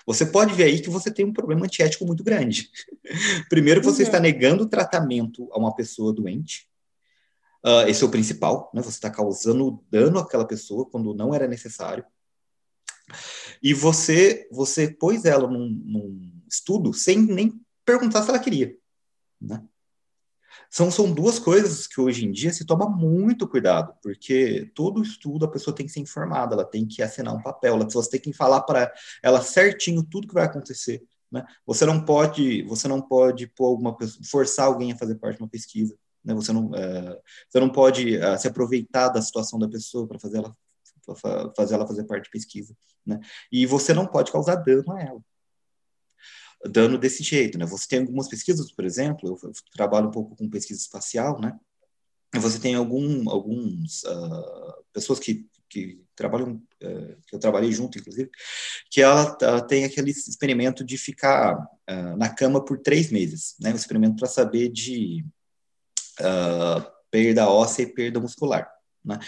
[0.06, 2.70] Você pode ver aí que você tem um problema antiético muito grande.
[3.48, 4.08] Primeiro, você uhum.
[4.08, 6.69] está negando o tratamento a uma pessoa doente.
[7.64, 8.80] Uh, esse é o principal, né?
[8.82, 12.04] Você está causando dano àquela pessoa quando não era necessário.
[13.62, 18.76] E você, você pôs ela num, num estudo sem nem perguntar se ela queria,
[19.40, 19.62] né?
[20.70, 25.44] São, são duas coisas que hoje em dia se toma muito cuidado, porque todo estudo
[25.44, 28.20] a pessoa tem que ser informada, ela tem que assinar um papel, ela, você tem
[28.20, 28.92] que falar para
[29.22, 31.02] ela certinho tudo que vai acontecer.
[31.30, 31.44] Né?
[31.66, 33.96] Você não pode, você não pode pôr alguma
[34.28, 35.96] forçar alguém a fazer parte de uma pesquisa.
[36.24, 36.34] Né?
[36.34, 40.38] Você, não, uh, você não pode uh, se aproveitar da situação da pessoa para fazer
[40.38, 40.56] ela,
[41.56, 42.74] fazer ela fazer parte de pesquisa.
[43.04, 43.20] Né?
[43.50, 45.20] E você não pode causar dano a ela.
[46.68, 47.58] Dano desse jeito.
[47.58, 47.66] Né?
[47.66, 51.58] Você tem algumas pesquisas, por exemplo, eu, trabalho um pouco com pesquisa espacial, né?
[52.38, 58.30] você tem algum, alguns uh, pessoas que, que trabalham, uh, que eu trabalhei junto, inclusive,
[58.88, 61.56] que ela uh, tem aquele experimento de ficar
[62.16, 63.72] na cama por três meses, né?
[63.72, 65.24] Um experimento para saber de
[66.20, 68.70] uh, perda óssea e perda muscular.
[69.04, 69.18] Né?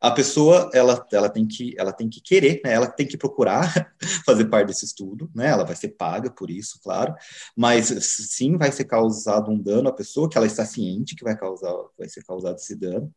[0.00, 2.72] A pessoa ela, ela, tem que, ela tem que querer, né?
[2.72, 5.48] ela tem que procurar fazer parte desse estudo, né?
[5.48, 7.14] ela vai ser paga por isso, claro,
[7.54, 11.36] mas sim vai ser causado um dano à pessoa que ela está ciente que vai,
[11.36, 13.12] causar, vai ser causado esse dano.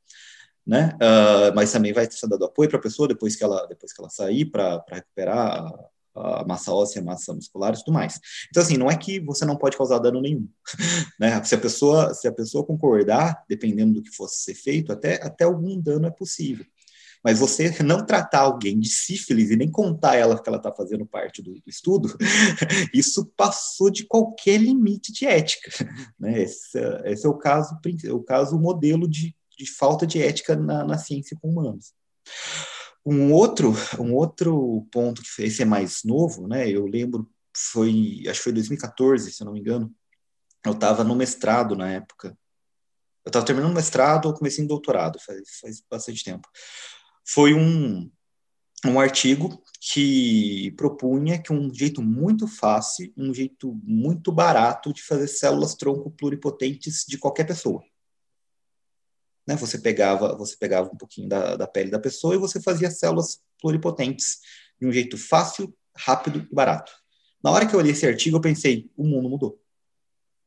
[0.67, 0.96] Né?
[1.02, 4.00] Uh, mas também vai ser dado apoio para a pessoa depois que ela depois que
[4.00, 5.74] ela sair para recuperar
[6.15, 8.19] a massa óssea, a massa muscular e tudo mais.
[8.50, 10.47] Então, assim, não é que você não pode causar dano nenhum,
[11.19, 11.43] né?
[11.43, 15.43] Se a pessoa, se a pessoa concordar, dependendo do que fosse ser feito, até, até
[15.43, 16.65] algum dano é possível.
[17.24, 21.06] Mas você não tratar alguém de sífilis e nem contar ela que ela está fazendo
[21.06, 22.17] parte do, do, estudo,
[22.93, 25.71] isso passou de qualquer limite de ética.
[26.19, 26.41] Né?
[26.41, 27.78] Esse, esse é o caso,
[28.12, 31.93] o caso modelo de, de falta de ética na, na ciência com humanos.
[33.06, 36.70] Um outro, um outro ponto que esse é mais novo, né?
[36.70, 39.94] Eu lembro, foi, acho que foi 2014, se eu não me engano.
[40.64, 42.38] Eu estava no mestrado na época.
[43.26, 46.48] Eu estava terminando o mestrado ou comecei em doutorado, faz, faz bastante tempo.
[47.26, 48.12] Foi um,
[48.86, 55.28] um artigo que propunha que um jeito muito fácil, um jeito muito barato de fazer
[55.28, 57.84] células tronco pluripotentes de qualquer pessoa.
[59.47, 59.56] Né?
[59.56, 63.41] Você pegava você pegava um pouquinho da, da pele da pessoa e você fazia células
[63.60, 64.39] pluripotentes
[64.80, 66.91] de um jeito fácil, rápido e barato.
[67.43, 69.60] Na hora que eu olhei esse artigo, eu pensei, o mundo mudou.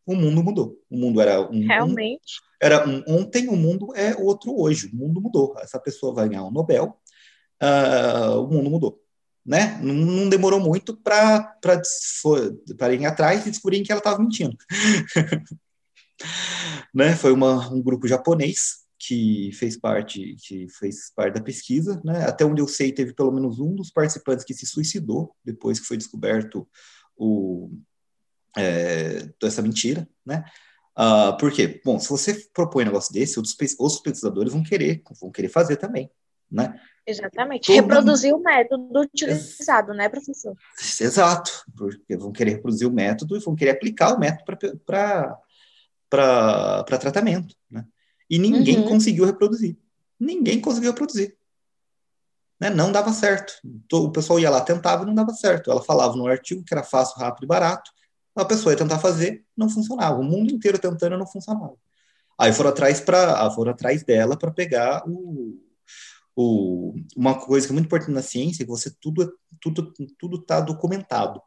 [0.06, 0.78] O mundo mudou.
[0.90, 1.66] O mundo era um.
[1.66, 2.40] Realmente.
[2.40, 4.88] Um, era um ontem, o mundo é outro hoje.
[4.92, 5.54] O mundo mudou.
[5.58, 6.98] Essa pessoa vai ganhar um Nobel.
[7.62, 9.00] Uh, o mundo mudou.
[9.44, 9.78] Né?
[9.82, 11.58] Não, não demorou muito para
[12.92, 14.56] ir atrás e descobrir que ela estava mentindo.
[16.94, 17.14] né?
[17.16, 22.24] Foi uma, um grupo japonês que fez parte que fez parte da pesquisa, né?
[22.24, 25.86] Até onde eu sei, teve pelo menos um dos participantes que se suicidou depois que
[25.86, 26.68] foi descoberto
[27.16, 27.70] o
[28.56, 30.44] é, essa mentira, né?
[30.96, 31.80] Uh, por quê?
[31.84, 35.76] Bom, se você propõe um negócio desse, os, os pesquisadores vão querer, vão querer fazer
[35.76, 36.08] também,
[36.50, 36.80] né?
[37.06, 37.66] Exatamente.
[37.66, 40.56] Todo reproduzir o método utilizado, Ex né, professor?
[41.00, 44.44] Exato, porque vão querer reproduzir o método e vão querer aplicar o método
[44.86, 47.84] para tratamento, né?
[48.28, 48.88] E ninguém uhum.
[48.88, 49.76] conseguiu reproduzir.
[50.18, 51.36] Ninguém conseguiu reproduzir.
[52.58, 52.70] Né?
[52.70, 53.54] Não dava certo.
[53.92, 55.70] O pessoal ia lá, tentava e não dava certo.
[55.70, 57.90] Ela falava no artigo que era fácil, rápido e barato.
[58.34, 60.18] A pessoa ia tentar fazer, não funcionava.
[60.18, 61.74] O mundo inteiro tentando, não funcionava.
[62.38, 65.56] Aí foram atrás para, foram atrás dela para pegar o,
[66.34, 70.38] o, uma coisa que é muito importante na ciência, é que você tudo tudo tudo
[70.38, 71.40] está documentado.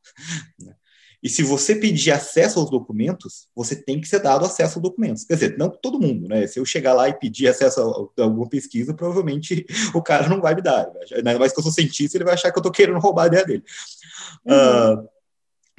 [0.59, 0.73] Né?
[1.21, 5.23] E se você pedir acesso aos documentos, você tem que ser dado acesso aos documentos.
[5.23, 6.45] Quer dizer, não todo mundo, né?
[6.45, 10.53] Se eu chegar lá e pedir acesso a, alguma pesquisa, provavelmente o cara não vai
[10.53, 10.87] me dar.
[11.13, 13.27] Ainda mais que eu sou cientista, ele vai achar que eu estou querendo roubar a
[13.27, 13.63] ideia dele.
[14.45, 15.03] Uhum.
[15.03, 15.09] Uh,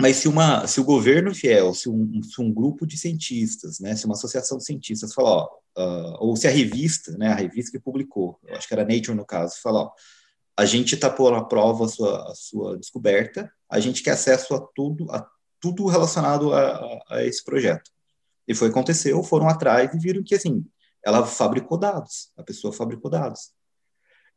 [0.00, 3.96] mas se, uma, se o governo fiel, se um, se um grupo de cientistas, né,
[3.96, 7.72] se uma associação de cientistas falar, ó, uh, ou se a revista, né, a revista
[7.72, 9.92] que publicou, eu acho que era Nature no caso, falar, ó,
[10.58, 14.56] a gente está pondo à prova a sua, a sua descoberta, a gente quer acesso
[14.56, 15.24] a tudo, a
[15.60, 17.88] tudo relacionado a, a, esse projeto.
[18.46, 20.66] E foi aconteceu, foram atrás e viram que assim,
[21.06, 23.52] ela fabricou dados, a pessoa fabricou dados.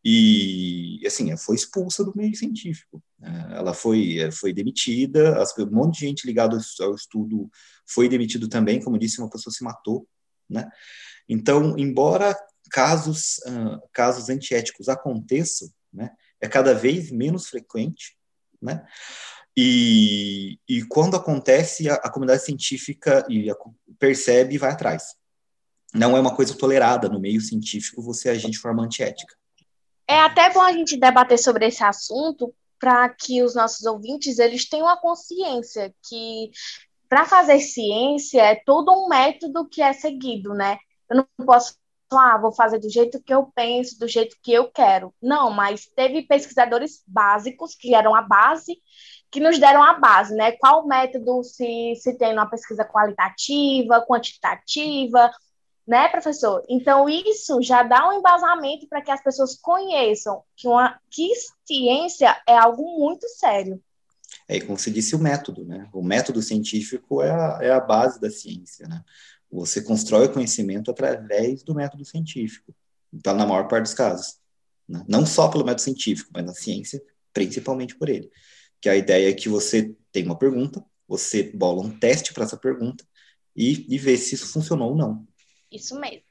[0.06, 3.02] E assim, foi expulsa do meio científico.
[3.18, 3.54] Né?
[3.56, 7.50] Ela foi foi demitida, um monte de gente ligada ao estudo
[7.88, 10.08] foi demitido também, como disse, uma pessoa se matou,
[10.48, 10.70] né?
[11.28, 12.38] Então, embora
[12.70, 13.40] casos
[13.92, 18.18] casos antiéticos aconteçam, né, é cada vez menos frequente,
[18.62, 18.86] né?
[19.56, 23.56] E, e quando acontece, a, a comunidade científica e a,
[24.00, 25.16] percebe e vai atrás.
[25.94, 29.36] Não é uma coisa tolerada no meio científico você agir de forma antiética.
[30.08, 34.68] É até bom a gente debater sobre esse assunto para que os nossos ouvintes eles
[34.68, 36.50] tenham a consciência que
[37.08, 40.78] para fazer ciência é todo um método que é seguido, né?
[41.10, 41.76] Eu não posso
[42.18, 45.14] ah, vou fazer do jeito que eu penso, do jeito que eu quero.
[45.22, 48.78] Não, mas teve pesquisadores básicos que eram a base,
[49.32, 50.52] que nos deram a base, né?
[50.54, 55.32] Qual método se, se tem uma pesquisa qualitativa, quantitativa,
[55.88, 56.64] né, professor?
[56.70, 61.30] Então, isso já dá um embasamento para que as pessoas conheçam que, uma, que
[61.66, 63.82] ciência é algo muito sério.
[64.48, 65.90] É, como você disse, o método, né?
[65.94, 69.02] O método científico é a, é a base da ciência, né?
[69.52, 72.74] Você constrói o conhecimento através do método científico,
[73.14, 74.40] então, na maior parte dos casos.
[74.88, 75.04] Né?
[75.08, 77.02] Não só pelo método científico, mas na ciência,
[77.34, 78.32] principalmente por ele.
[78.80, 82.58] Que a ideia é que você tem uma pergunta, você bola um teste para essa
[82.58, 83.06] pergunta
[83.56, 85.28] e, e vê se isso funcionou ou não.
[85.72, 86.24] Isso mesmo.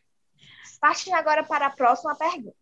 [0.80, 2.56] Partindo agora para a próxima pergunta.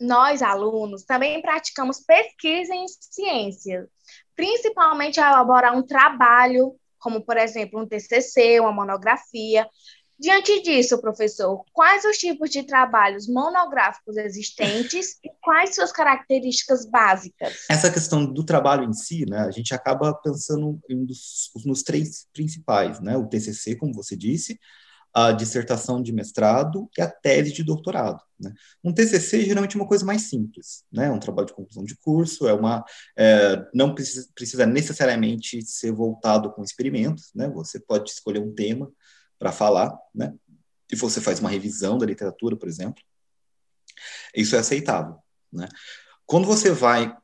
[0.00, 3.86] Nós, alunos, também praticamos pesquisa em ciências,
[4.34, 9.66] principalmente a elaborar um trabalho como, por exemplo, um TCC, uma monografia.
[10.18, 17.64] Diante disso, professor, quais os tipos de trabalhos monográficos existentes e quais suas características básicas?
[17.70, 23.00] Essa questão do trabalho em si, né, a gente acaba pensando nos, nos três principais,
[23.00, 24.60] né, o TCC, como você disse,
[25.12, 28.22] a dissertação de mestrado e a tese de doutorado.
[28.38, 28.54] Né?
[28.82, 31.10] Um TCC geralmente é uma coisa mais simples, né?
[31.10, 32.84] um trabalho de conclusão de curso, é uma,
[33.16, 37.48] é, não precisa, precisa necessariamente ser voltado com experimentos, né?
[37.48, 38.90] você pode escolher um tema
[39.38, 40.32] para falar, né?
[40.90, 43.02] e você faz uma revisão da literatura, por exemplo,
[44.34, 45.16] isso é aceitável.
[45.52, 45.68] Né?
[46.24, 47.16] Quando você vai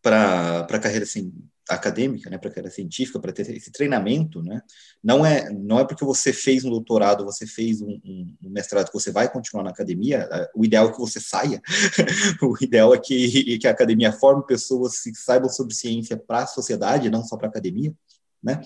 [0.00, 1.32] para a carreira assim,
[1.68, 4.60] acadêmica, né, para a carreira científica, para ter esse treinamento, né,
[5.02, 8.88] não é não é porque você fez um doutorado, você fez um, um, um mestrado
[8.88, 10.28] que você vai continuar na academia.
[10.54, 11.60] O ideal é que você saia.
[12.42, 16.46] o ideal é que, que a academia forme pessoas que saibam sobre ciência para a
[16.46, 17.94] sociedade, não só para a academia,
[18.42, 18.60] né?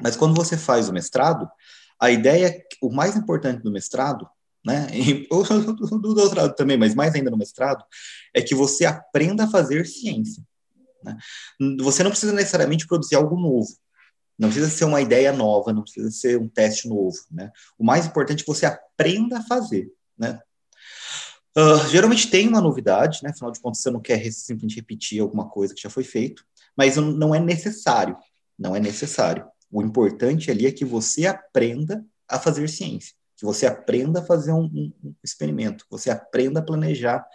[0.00, 1.48] Mas quando você faz o mestrado,
[2.00, 4.28] a ideia, é o mais importante do mestrado,
[4.64, 7.84] né, e, do doutorado também, mas mais ainda no mestrado,
[8.34, 10.42] é que você aprenda a fazer ciência.
[11.02, 11.16] Né?
[11.80, 13.68] Você não precisa necessariamente produzir algo novo.
[14.38, 17.16] Não precisa ser uma ideia nova, não precisa ser um teste novo.
[17.30, 17.50] Né?
[17.76, 19.90] O mais importante é que você aprenda a fazer.
[20.16, 20.38] Né?
[21.56, 23.30] Uh, geralmente tem uma novidade, né?
[23.30, 26.44] afinal de contas, você não quer simplesmente repetir alguma coisa que já foi feito,
[26.76, 28.16] mas não é necessário.
[28.56, 29.44] Não é necessário.
[29.70, 34.52] O importante ali é que você aprenda a fazer ciência, que você aprenda a fazer
[34.52, 34.64] um,
[35.02, 37.26] um experimento, que você aprenda a planejar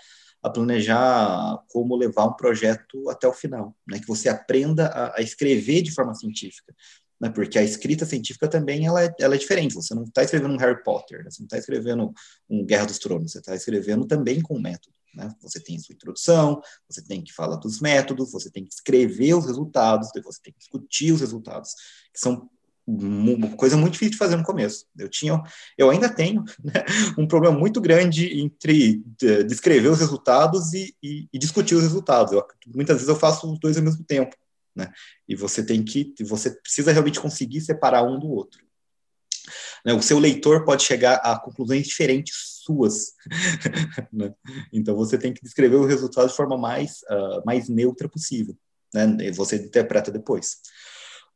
[0.44, 3.98] a planejar como levar um projeto até o final, né?
[4.00, 6.76] Que você aprenda a, a escrever de forma científica,
[7.20, 7.30] né?
[7.30, 9.74] Porque a escrita científica também ela é, ela é diferente.
[9.74, 11.32] Você não está escrevendo um Harry Potter, né?
[11.32, 12.14] você não está escrevendo
[12.50, 14.94] um Guerra dos Tronos, você está escrevendo também com método.
[15.16, 15.34] Né?
[15.42, 19.46] Você tem sua introdução, você tem que falar dos métodos, você tem que escrever os
[19.46, 21.74] resultados, você tem que discutir os resultados,
[22.12, 22.50] que são
[23.56, 24.86] coisa muito difícil de fazer no começo.
[24.98, 25.42] Eu tinha,
[25.78, 26.84] eu ainda tenho né,
[27.18, 29.02] um problema muito grande entre
[29.48, 32.34] descrever os resultados e, e, e discutir os resultados.
[32.34, 34.36] Eu, muitas vezes eu faço os dois ao mesmo tempo,
[34.76, 34.92] né?
[35.28, 38.62] E você tem que, você precisa realmente conseguir separar um do outro.
[39.86, 43.14] Né, o seu leitor pode chegar a conclusões diferentes suas,
[44.12, 44.34] né?
[44.72, 48.58] Então você tem que descrever o resultado de forma mais uh, mais neutra possível,
[48.94, 49.18] né?
[49.22, 50.58] E você interpreta depois.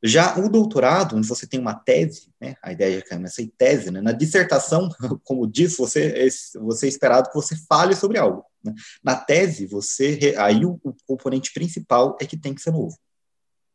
[0.03, 3.99] Já o doutorado, onde você tem uma tese, né, a ideia é essa tese, né,
[3.99, 4.89] na dissertação,
[5.23, 6.27] como diz, você é,
[6.59, 8.45] você é esperado que você fale sobre algo.
[8.63, 8.73] Né?
[9.03, 12.97] Na tese, você aí o, o, componente principal é que tem que ser novo.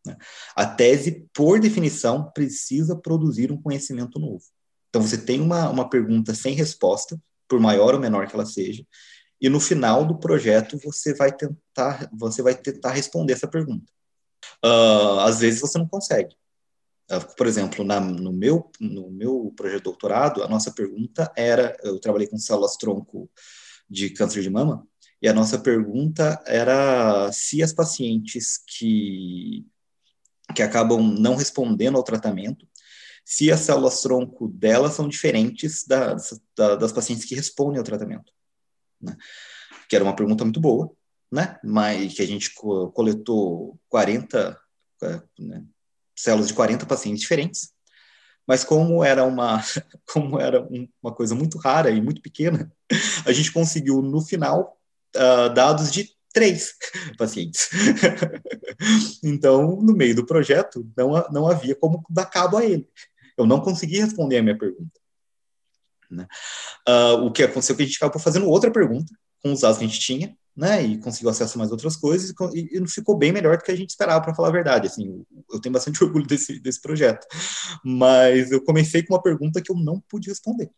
[0.07, 0.17] Né?
[0.55, 4.45] A tese, por definição, precisa produzir um conhecimento novo.
[4.91, 8.87] Então, você tem uma, uma pergunta sem resposta, por maior ou menor que ela seja,
[9.41, 13.93] e no final do projeto você vai tentar você vai tentar responder essa pergunta
[14.65, 16.35] uh, às vezes você não consegue.
[17.11, 21.77] Uh, por exemplo, na, no, meu, no meu projeto de doutorado, a nossa pergunta era:
[21.83, 23.31] eu trabalhei com células tronco
[23.89, 24.87] de câncer de mama,
[25.21, 29.65] e a nossa pergunta era se as pacientes que,
[30.55, 32.67] que acabam não respondendo ao tratamento,
[33.25, 38.33] se as células tronco delas são diferentes das, das pacientes que respondem ao tratamento.
[39.01, 39.17] Né?
[39.89, 40.93] Que era uma pergunta muito boa,
[41.33, 41.59] né?
[41.65, 44.61] Mas que a gente coletou 40
[45.03, 45.65] é, né,
[46.15, 47.73] células de 40 pacientes diferentes.
[48.47, 49.63] Mas como era uma
[50.13, 50.69] como era
[51.03, 52.71] uma coisa muito rara e muito pequena,
[53.25, 54.79] a gente conseguiu no final
[55.17, 56.75] uh, dados de três
[57.17, 57.71] pacientes.
[59.23, 62.87] então, no meio do projeto, não, não havia como dar cabo a ele.
[63.39, 65.01] Eu não consegui responder a minha pergunta.
[66.11, 66.27] Né?
[66.87, 69.79] Uh, o que aconteceu é que a gente acabou fazendo outra pergunta com os dados
[69.79, 73.17] que a gente tinha, né, e conseguiu acesso a mais outras coisas, e, e ficou
[73.17, 76.03] bem melhor do que a gente esperava, para falar a verdade, assim, eu tenho bastante
[76.05, 77.27] orgulho desse, desse projeto,
[77.85, 80.71] mas eu comecei com uma pergunta que eu não pude responder,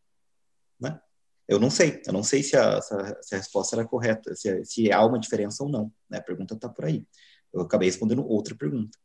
[0.81, 1.01] né,
[1.49, 4.35] eu não sei, eu não sei se a, se a, se a resposta era correta,
[4.35, 7.07] se, se há uma diferença ou não, né, a pergunta está por aí,
[7.53, 8.97] eu acabei respondendo outra pergunta,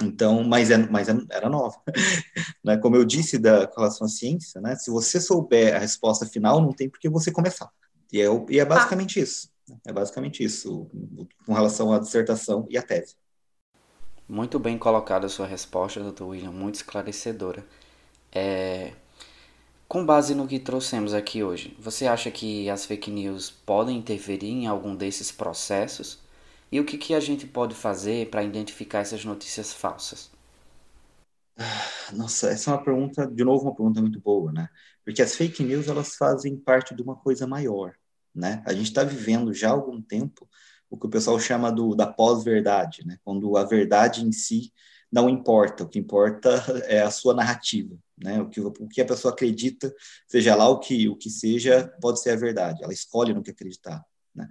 [0.00, 1.76] então, mas, é, mas é, era nova.
[2.64, 2.76] né?
[2.76, 4.76] Como eu disse da, com relação à ciência, né?
[4.76, 7.68] se você souber a resposta final, não tem por que você começar.
[8.12, 9.22] E é, e é basicamente ah.
[9.22, 9.48] isso.
[9.86, 10.90] É basicamente isso,
[11.46, 13.16] com relação à dissertação e à tese.
[14.28, 16.24] Muito bem colocada a sua resposta, Dr.
[16.24, 17.64] William, muito esclarecedora.
[18.32, 18.92] É...
[19.88, 24.50] Com base no que trouxemos aqui hoje, você acha que as fake news podem interferir
[24.50, 26.18] em algum desses processos?
[26.70, 30.30] E o que, que a gente pode fazer para identificar essas notícias falsas?
[32.12, 34.68] Nossa, essa é uma pergunta, de novo, uma pergunta muito boa, né?
[35.04, 37.94] Porque as fake news, elas fazem parte de uma coisa maior,
[38.38, 38.62] né?
[38.64, 40.48] A gente está vivendo já há algum tempo
[40.90, 43.18] o que o pessoal chama do, da pós-verdade, né?
[43.22, 44.72] quando a verdade em si
[45.10, 45.84] não importa.
[45.84, 46.50] O que importa
[46.86, 48.40] é a sua narrativa, né?
[48.40, 49.92] O que, o que a pessoa acredita,
[50.26, 52.82] seja lá o que, o que seja, pode ser a verdade.
[52.82, 54.04] Ela escolhe no que acreditar.
[54.34, 54.46] Né?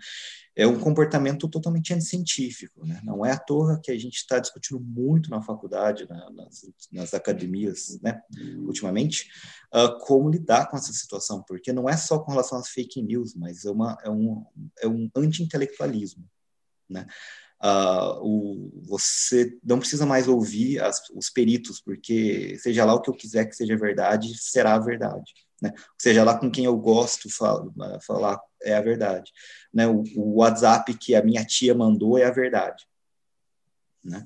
[0.57, 2.83] É um comportamento totalmente anticientífico.
[2.83, 2.99] Né?
[3.03, 7.13] Não é à toa que a gente está discutindo muito na faculdade, na, nas, nas,
[7.13, 8.19] academias, né?
[8.65, 9.29] ultimamente,
[9.71, 13.35] uh, como lidar com essa situação, porque não é só com relação às fake news,
[13.35, 14.43] mas é, uma, é um,
[14.81, 16.27] é um anti-intelectualismo.
[16.89, 17.05] Né?
[17.63, 23.11] Uh, o, você não precisa mais ouvir as, os peritos, porque seja lá o que
[23.11, 25.33] eu quiser que seja verdade, será verdade.
[25.61, 25.73] Né?
[25.97, 27.73] Seja lá com quem eu gosto falo,
[28.05, 29.31] falar, é a verdade.
[29.73, 29.87] Né?
[29.87, 32.85] O, o, WhatsApp que a minha tia mandou é a verdade.
[34.03, 34.23] Né?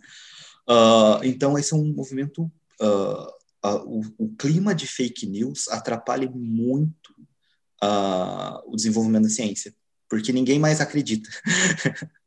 [0.70, 2.52] Uh, então, esse é um movimento.
[2.80, 7.16] Uh, uh, o, o, clima de fake news atrapalha muito
[8.66, 9.74] o desenvolvimento da ciência,
[10.08, 11.28] porque ninguém mais acredita.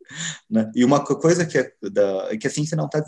[0.48, 0.70] né?
[0.74, 3.02] E uma coisa que, é da, que a ciência não está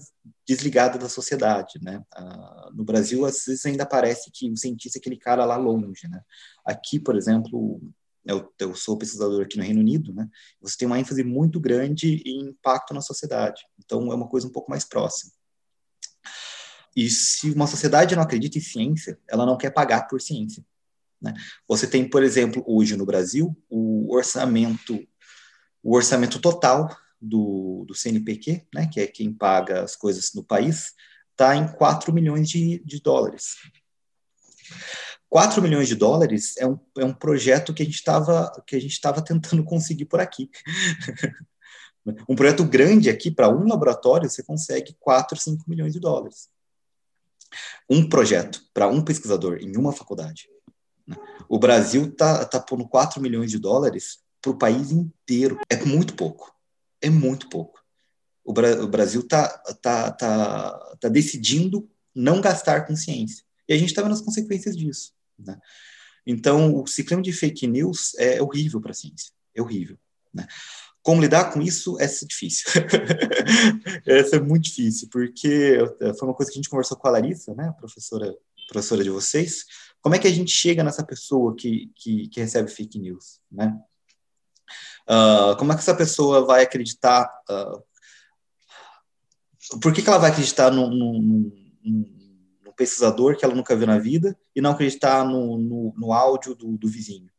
[0.46, 2.02] desligada da sociedade, né?
[2.14, 6.08] Ah, no Brasil, às vezes ainda parece que o cientista é aquele cara lá longe,
[6.08, 6.20] né?
[6.64, 7.80] Aqui, por exemplo,
[8.24, 10.28] eu, eu sou pesquisador aqui no Reino Unido, né?
[10.60, 13.62] Você tem uma ênfase muito grande em impacto na sociedade.
[13.78, 15.32] Então, é uma coisa um pouco mais próxima.
[16.94, 20.64] E se uma sociedade não acredita em ciência, ela não quer pagar por ciência.
[21.20, 21.34] Né?
[21.68, 25.06] Você tem, por exemplo, hoje no Brasil, o orçamento,
[25.86, 26.90] o orçamento total
[27.22, 30.92] do, do CNPq, né, que é quem paga as coisas no país,
[31.30, 33.54] está em 4 milhões de, de dólares.
[35.28, 40.06] 4 milhões de dólares é um, é um projeto que a gente estava tentando conseguir
[40.06, 40.50] por aqui.
[42.28, 46.48] um projeto grande aqui para um laboratório você consegue 4, 5 milhões de dólares.
[47.88, 50.48] Um projeto para um pesquisador em uma faculdade.
[51.06, 51.16] Né?
[51.48, 55.58] O Brasil está tá pondo 4 milhões de dólares para o país inteiro.
[55.68, 56.56] É muito pouco
[57.00, 57.80] é muito pouco.
[58.44, 59.48] O, Bra o Brasil está
[59.82, 63.44] tá, tá, tá decidindo não gastar com ciência.
[63.68, 65.12] E a gente está vendo as consequências disso.
[65.38, 65.58] Né?
[66.26, 69.32] Então, o ciclo de fake news é horrível para a ciência.
[69.54, 69.98] É horrível.
[70.32, 70.46] Né?
[71.02, 72.66] Como lidar com isso é difícil.
[74.06, 75.78] Essa é muito difícil, porque
[76.18, 78.34] foi uma coisa que a gente conversou com a Larissa, né, professora,
[78.68, 79.64] professora de vocês.
[80.00, 83.40] Como é que a gente chega nessa pessoa que, que, que recebe fake news?
[83.50, 83.76] Né?
[85.08, 87.30] Uh, como é que essa pessoa vai acreditar?
[87.48, 87.80] Uh,
[89.80, 91.52] por que, que ela vai acreditar num, num,
[91.82, 96.54] num, pesquisador que ela nunca viu na vida e não acreditar no, no, no áudio
[96.54, 97.30] do, do, vizinho?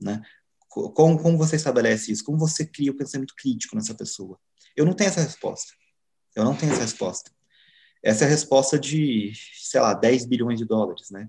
[0.00, 0.22] Né?
[0.68, 2.22] Como, como você estabelece isso?
[2.22, 4.38] Como você cria o pensamento crítico nessa pessoa?
[4.76, 5.72] Eu não tenho essa resposta.
[6.36, 7.32] Eu não tenho essa resposta.
[8.00, 11.28] Essa é a resposta de, sei lá, 10 bilhões de dólares, né?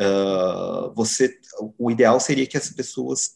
[0.00, 1.38] Uh, você,
[1.78, 3.30] o ideal seria que as pessoas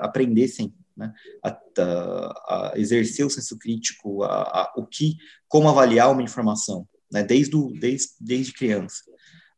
[0.00, 1.12] aprendessem né,
[1.42, 5.16] a, a, a, exercer o senso crítico, a, o que,
[5.48, 9.02] como avaliar uma informação, né, desde, o, desde, desde criança.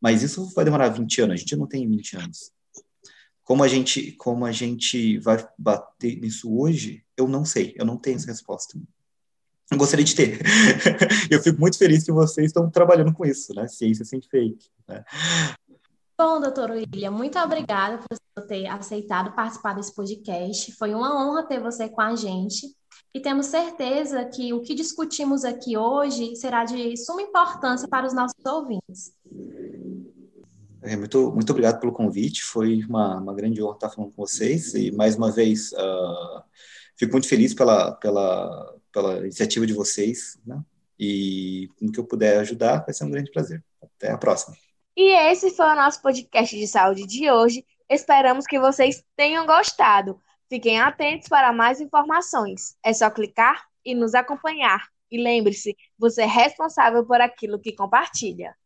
[0.01, 2.53] Mas isso vai demorar 20 anos, a gente não tem 20 anos.
[3.43, 7.97] Como a gente, como a gente vai bater nisso hoje, eu não sei, eu não
[7.97, 8.79] tenho essa resposta.
[9.71, 10.41] Eu gostaria de ter.
[11.31, 13.67] eu fico muito feliz que vocês estão trabalhando com isso, né?
[13.67, 14.71] Ciência sem fake.
[14.87, 15.05] Né?
[16.19, 20.73] Bom, doutor William, muito obrigada por ter aceitado participar desse podcast.
[20.73, 22.67] Foi uma honra ter você com a gente.
[23.15, 28.13] E temos certeza que o que discutimos aqui hoje será de suma importância para os
[28.13, 29.13] nossos ouvintes.
[30.83, 32.43] É, muito, muito obrigado pelo convite.
[32.43, 34.75] Foi uma, uma grande honra estar falando com vocês.
[34.75, 36.43] E, mais uma vez, uh,
[36.97, 40.37] fico muito feliz pela, pela, pela iniciativa de vocês.
[40.45, 40.61] Né?
[40.99, 43.63] E no que eu puder ajudar, vai ser um grande prazer.
[43.81, 44.57] Até a próxima.
[44.97, 47.65] E esse foi o nosso podcast de saúde de hoje.
[47.89, 50.21] Esperamos que vocês tenham gostado.
[50.49, 52.77] Fiquem atentos para mais informações.
[52.83, 54.89] É só clicar e nos acompanhar.
[55.11, 58.57] E lembre-se, você é responsável por aquilo que compartilha.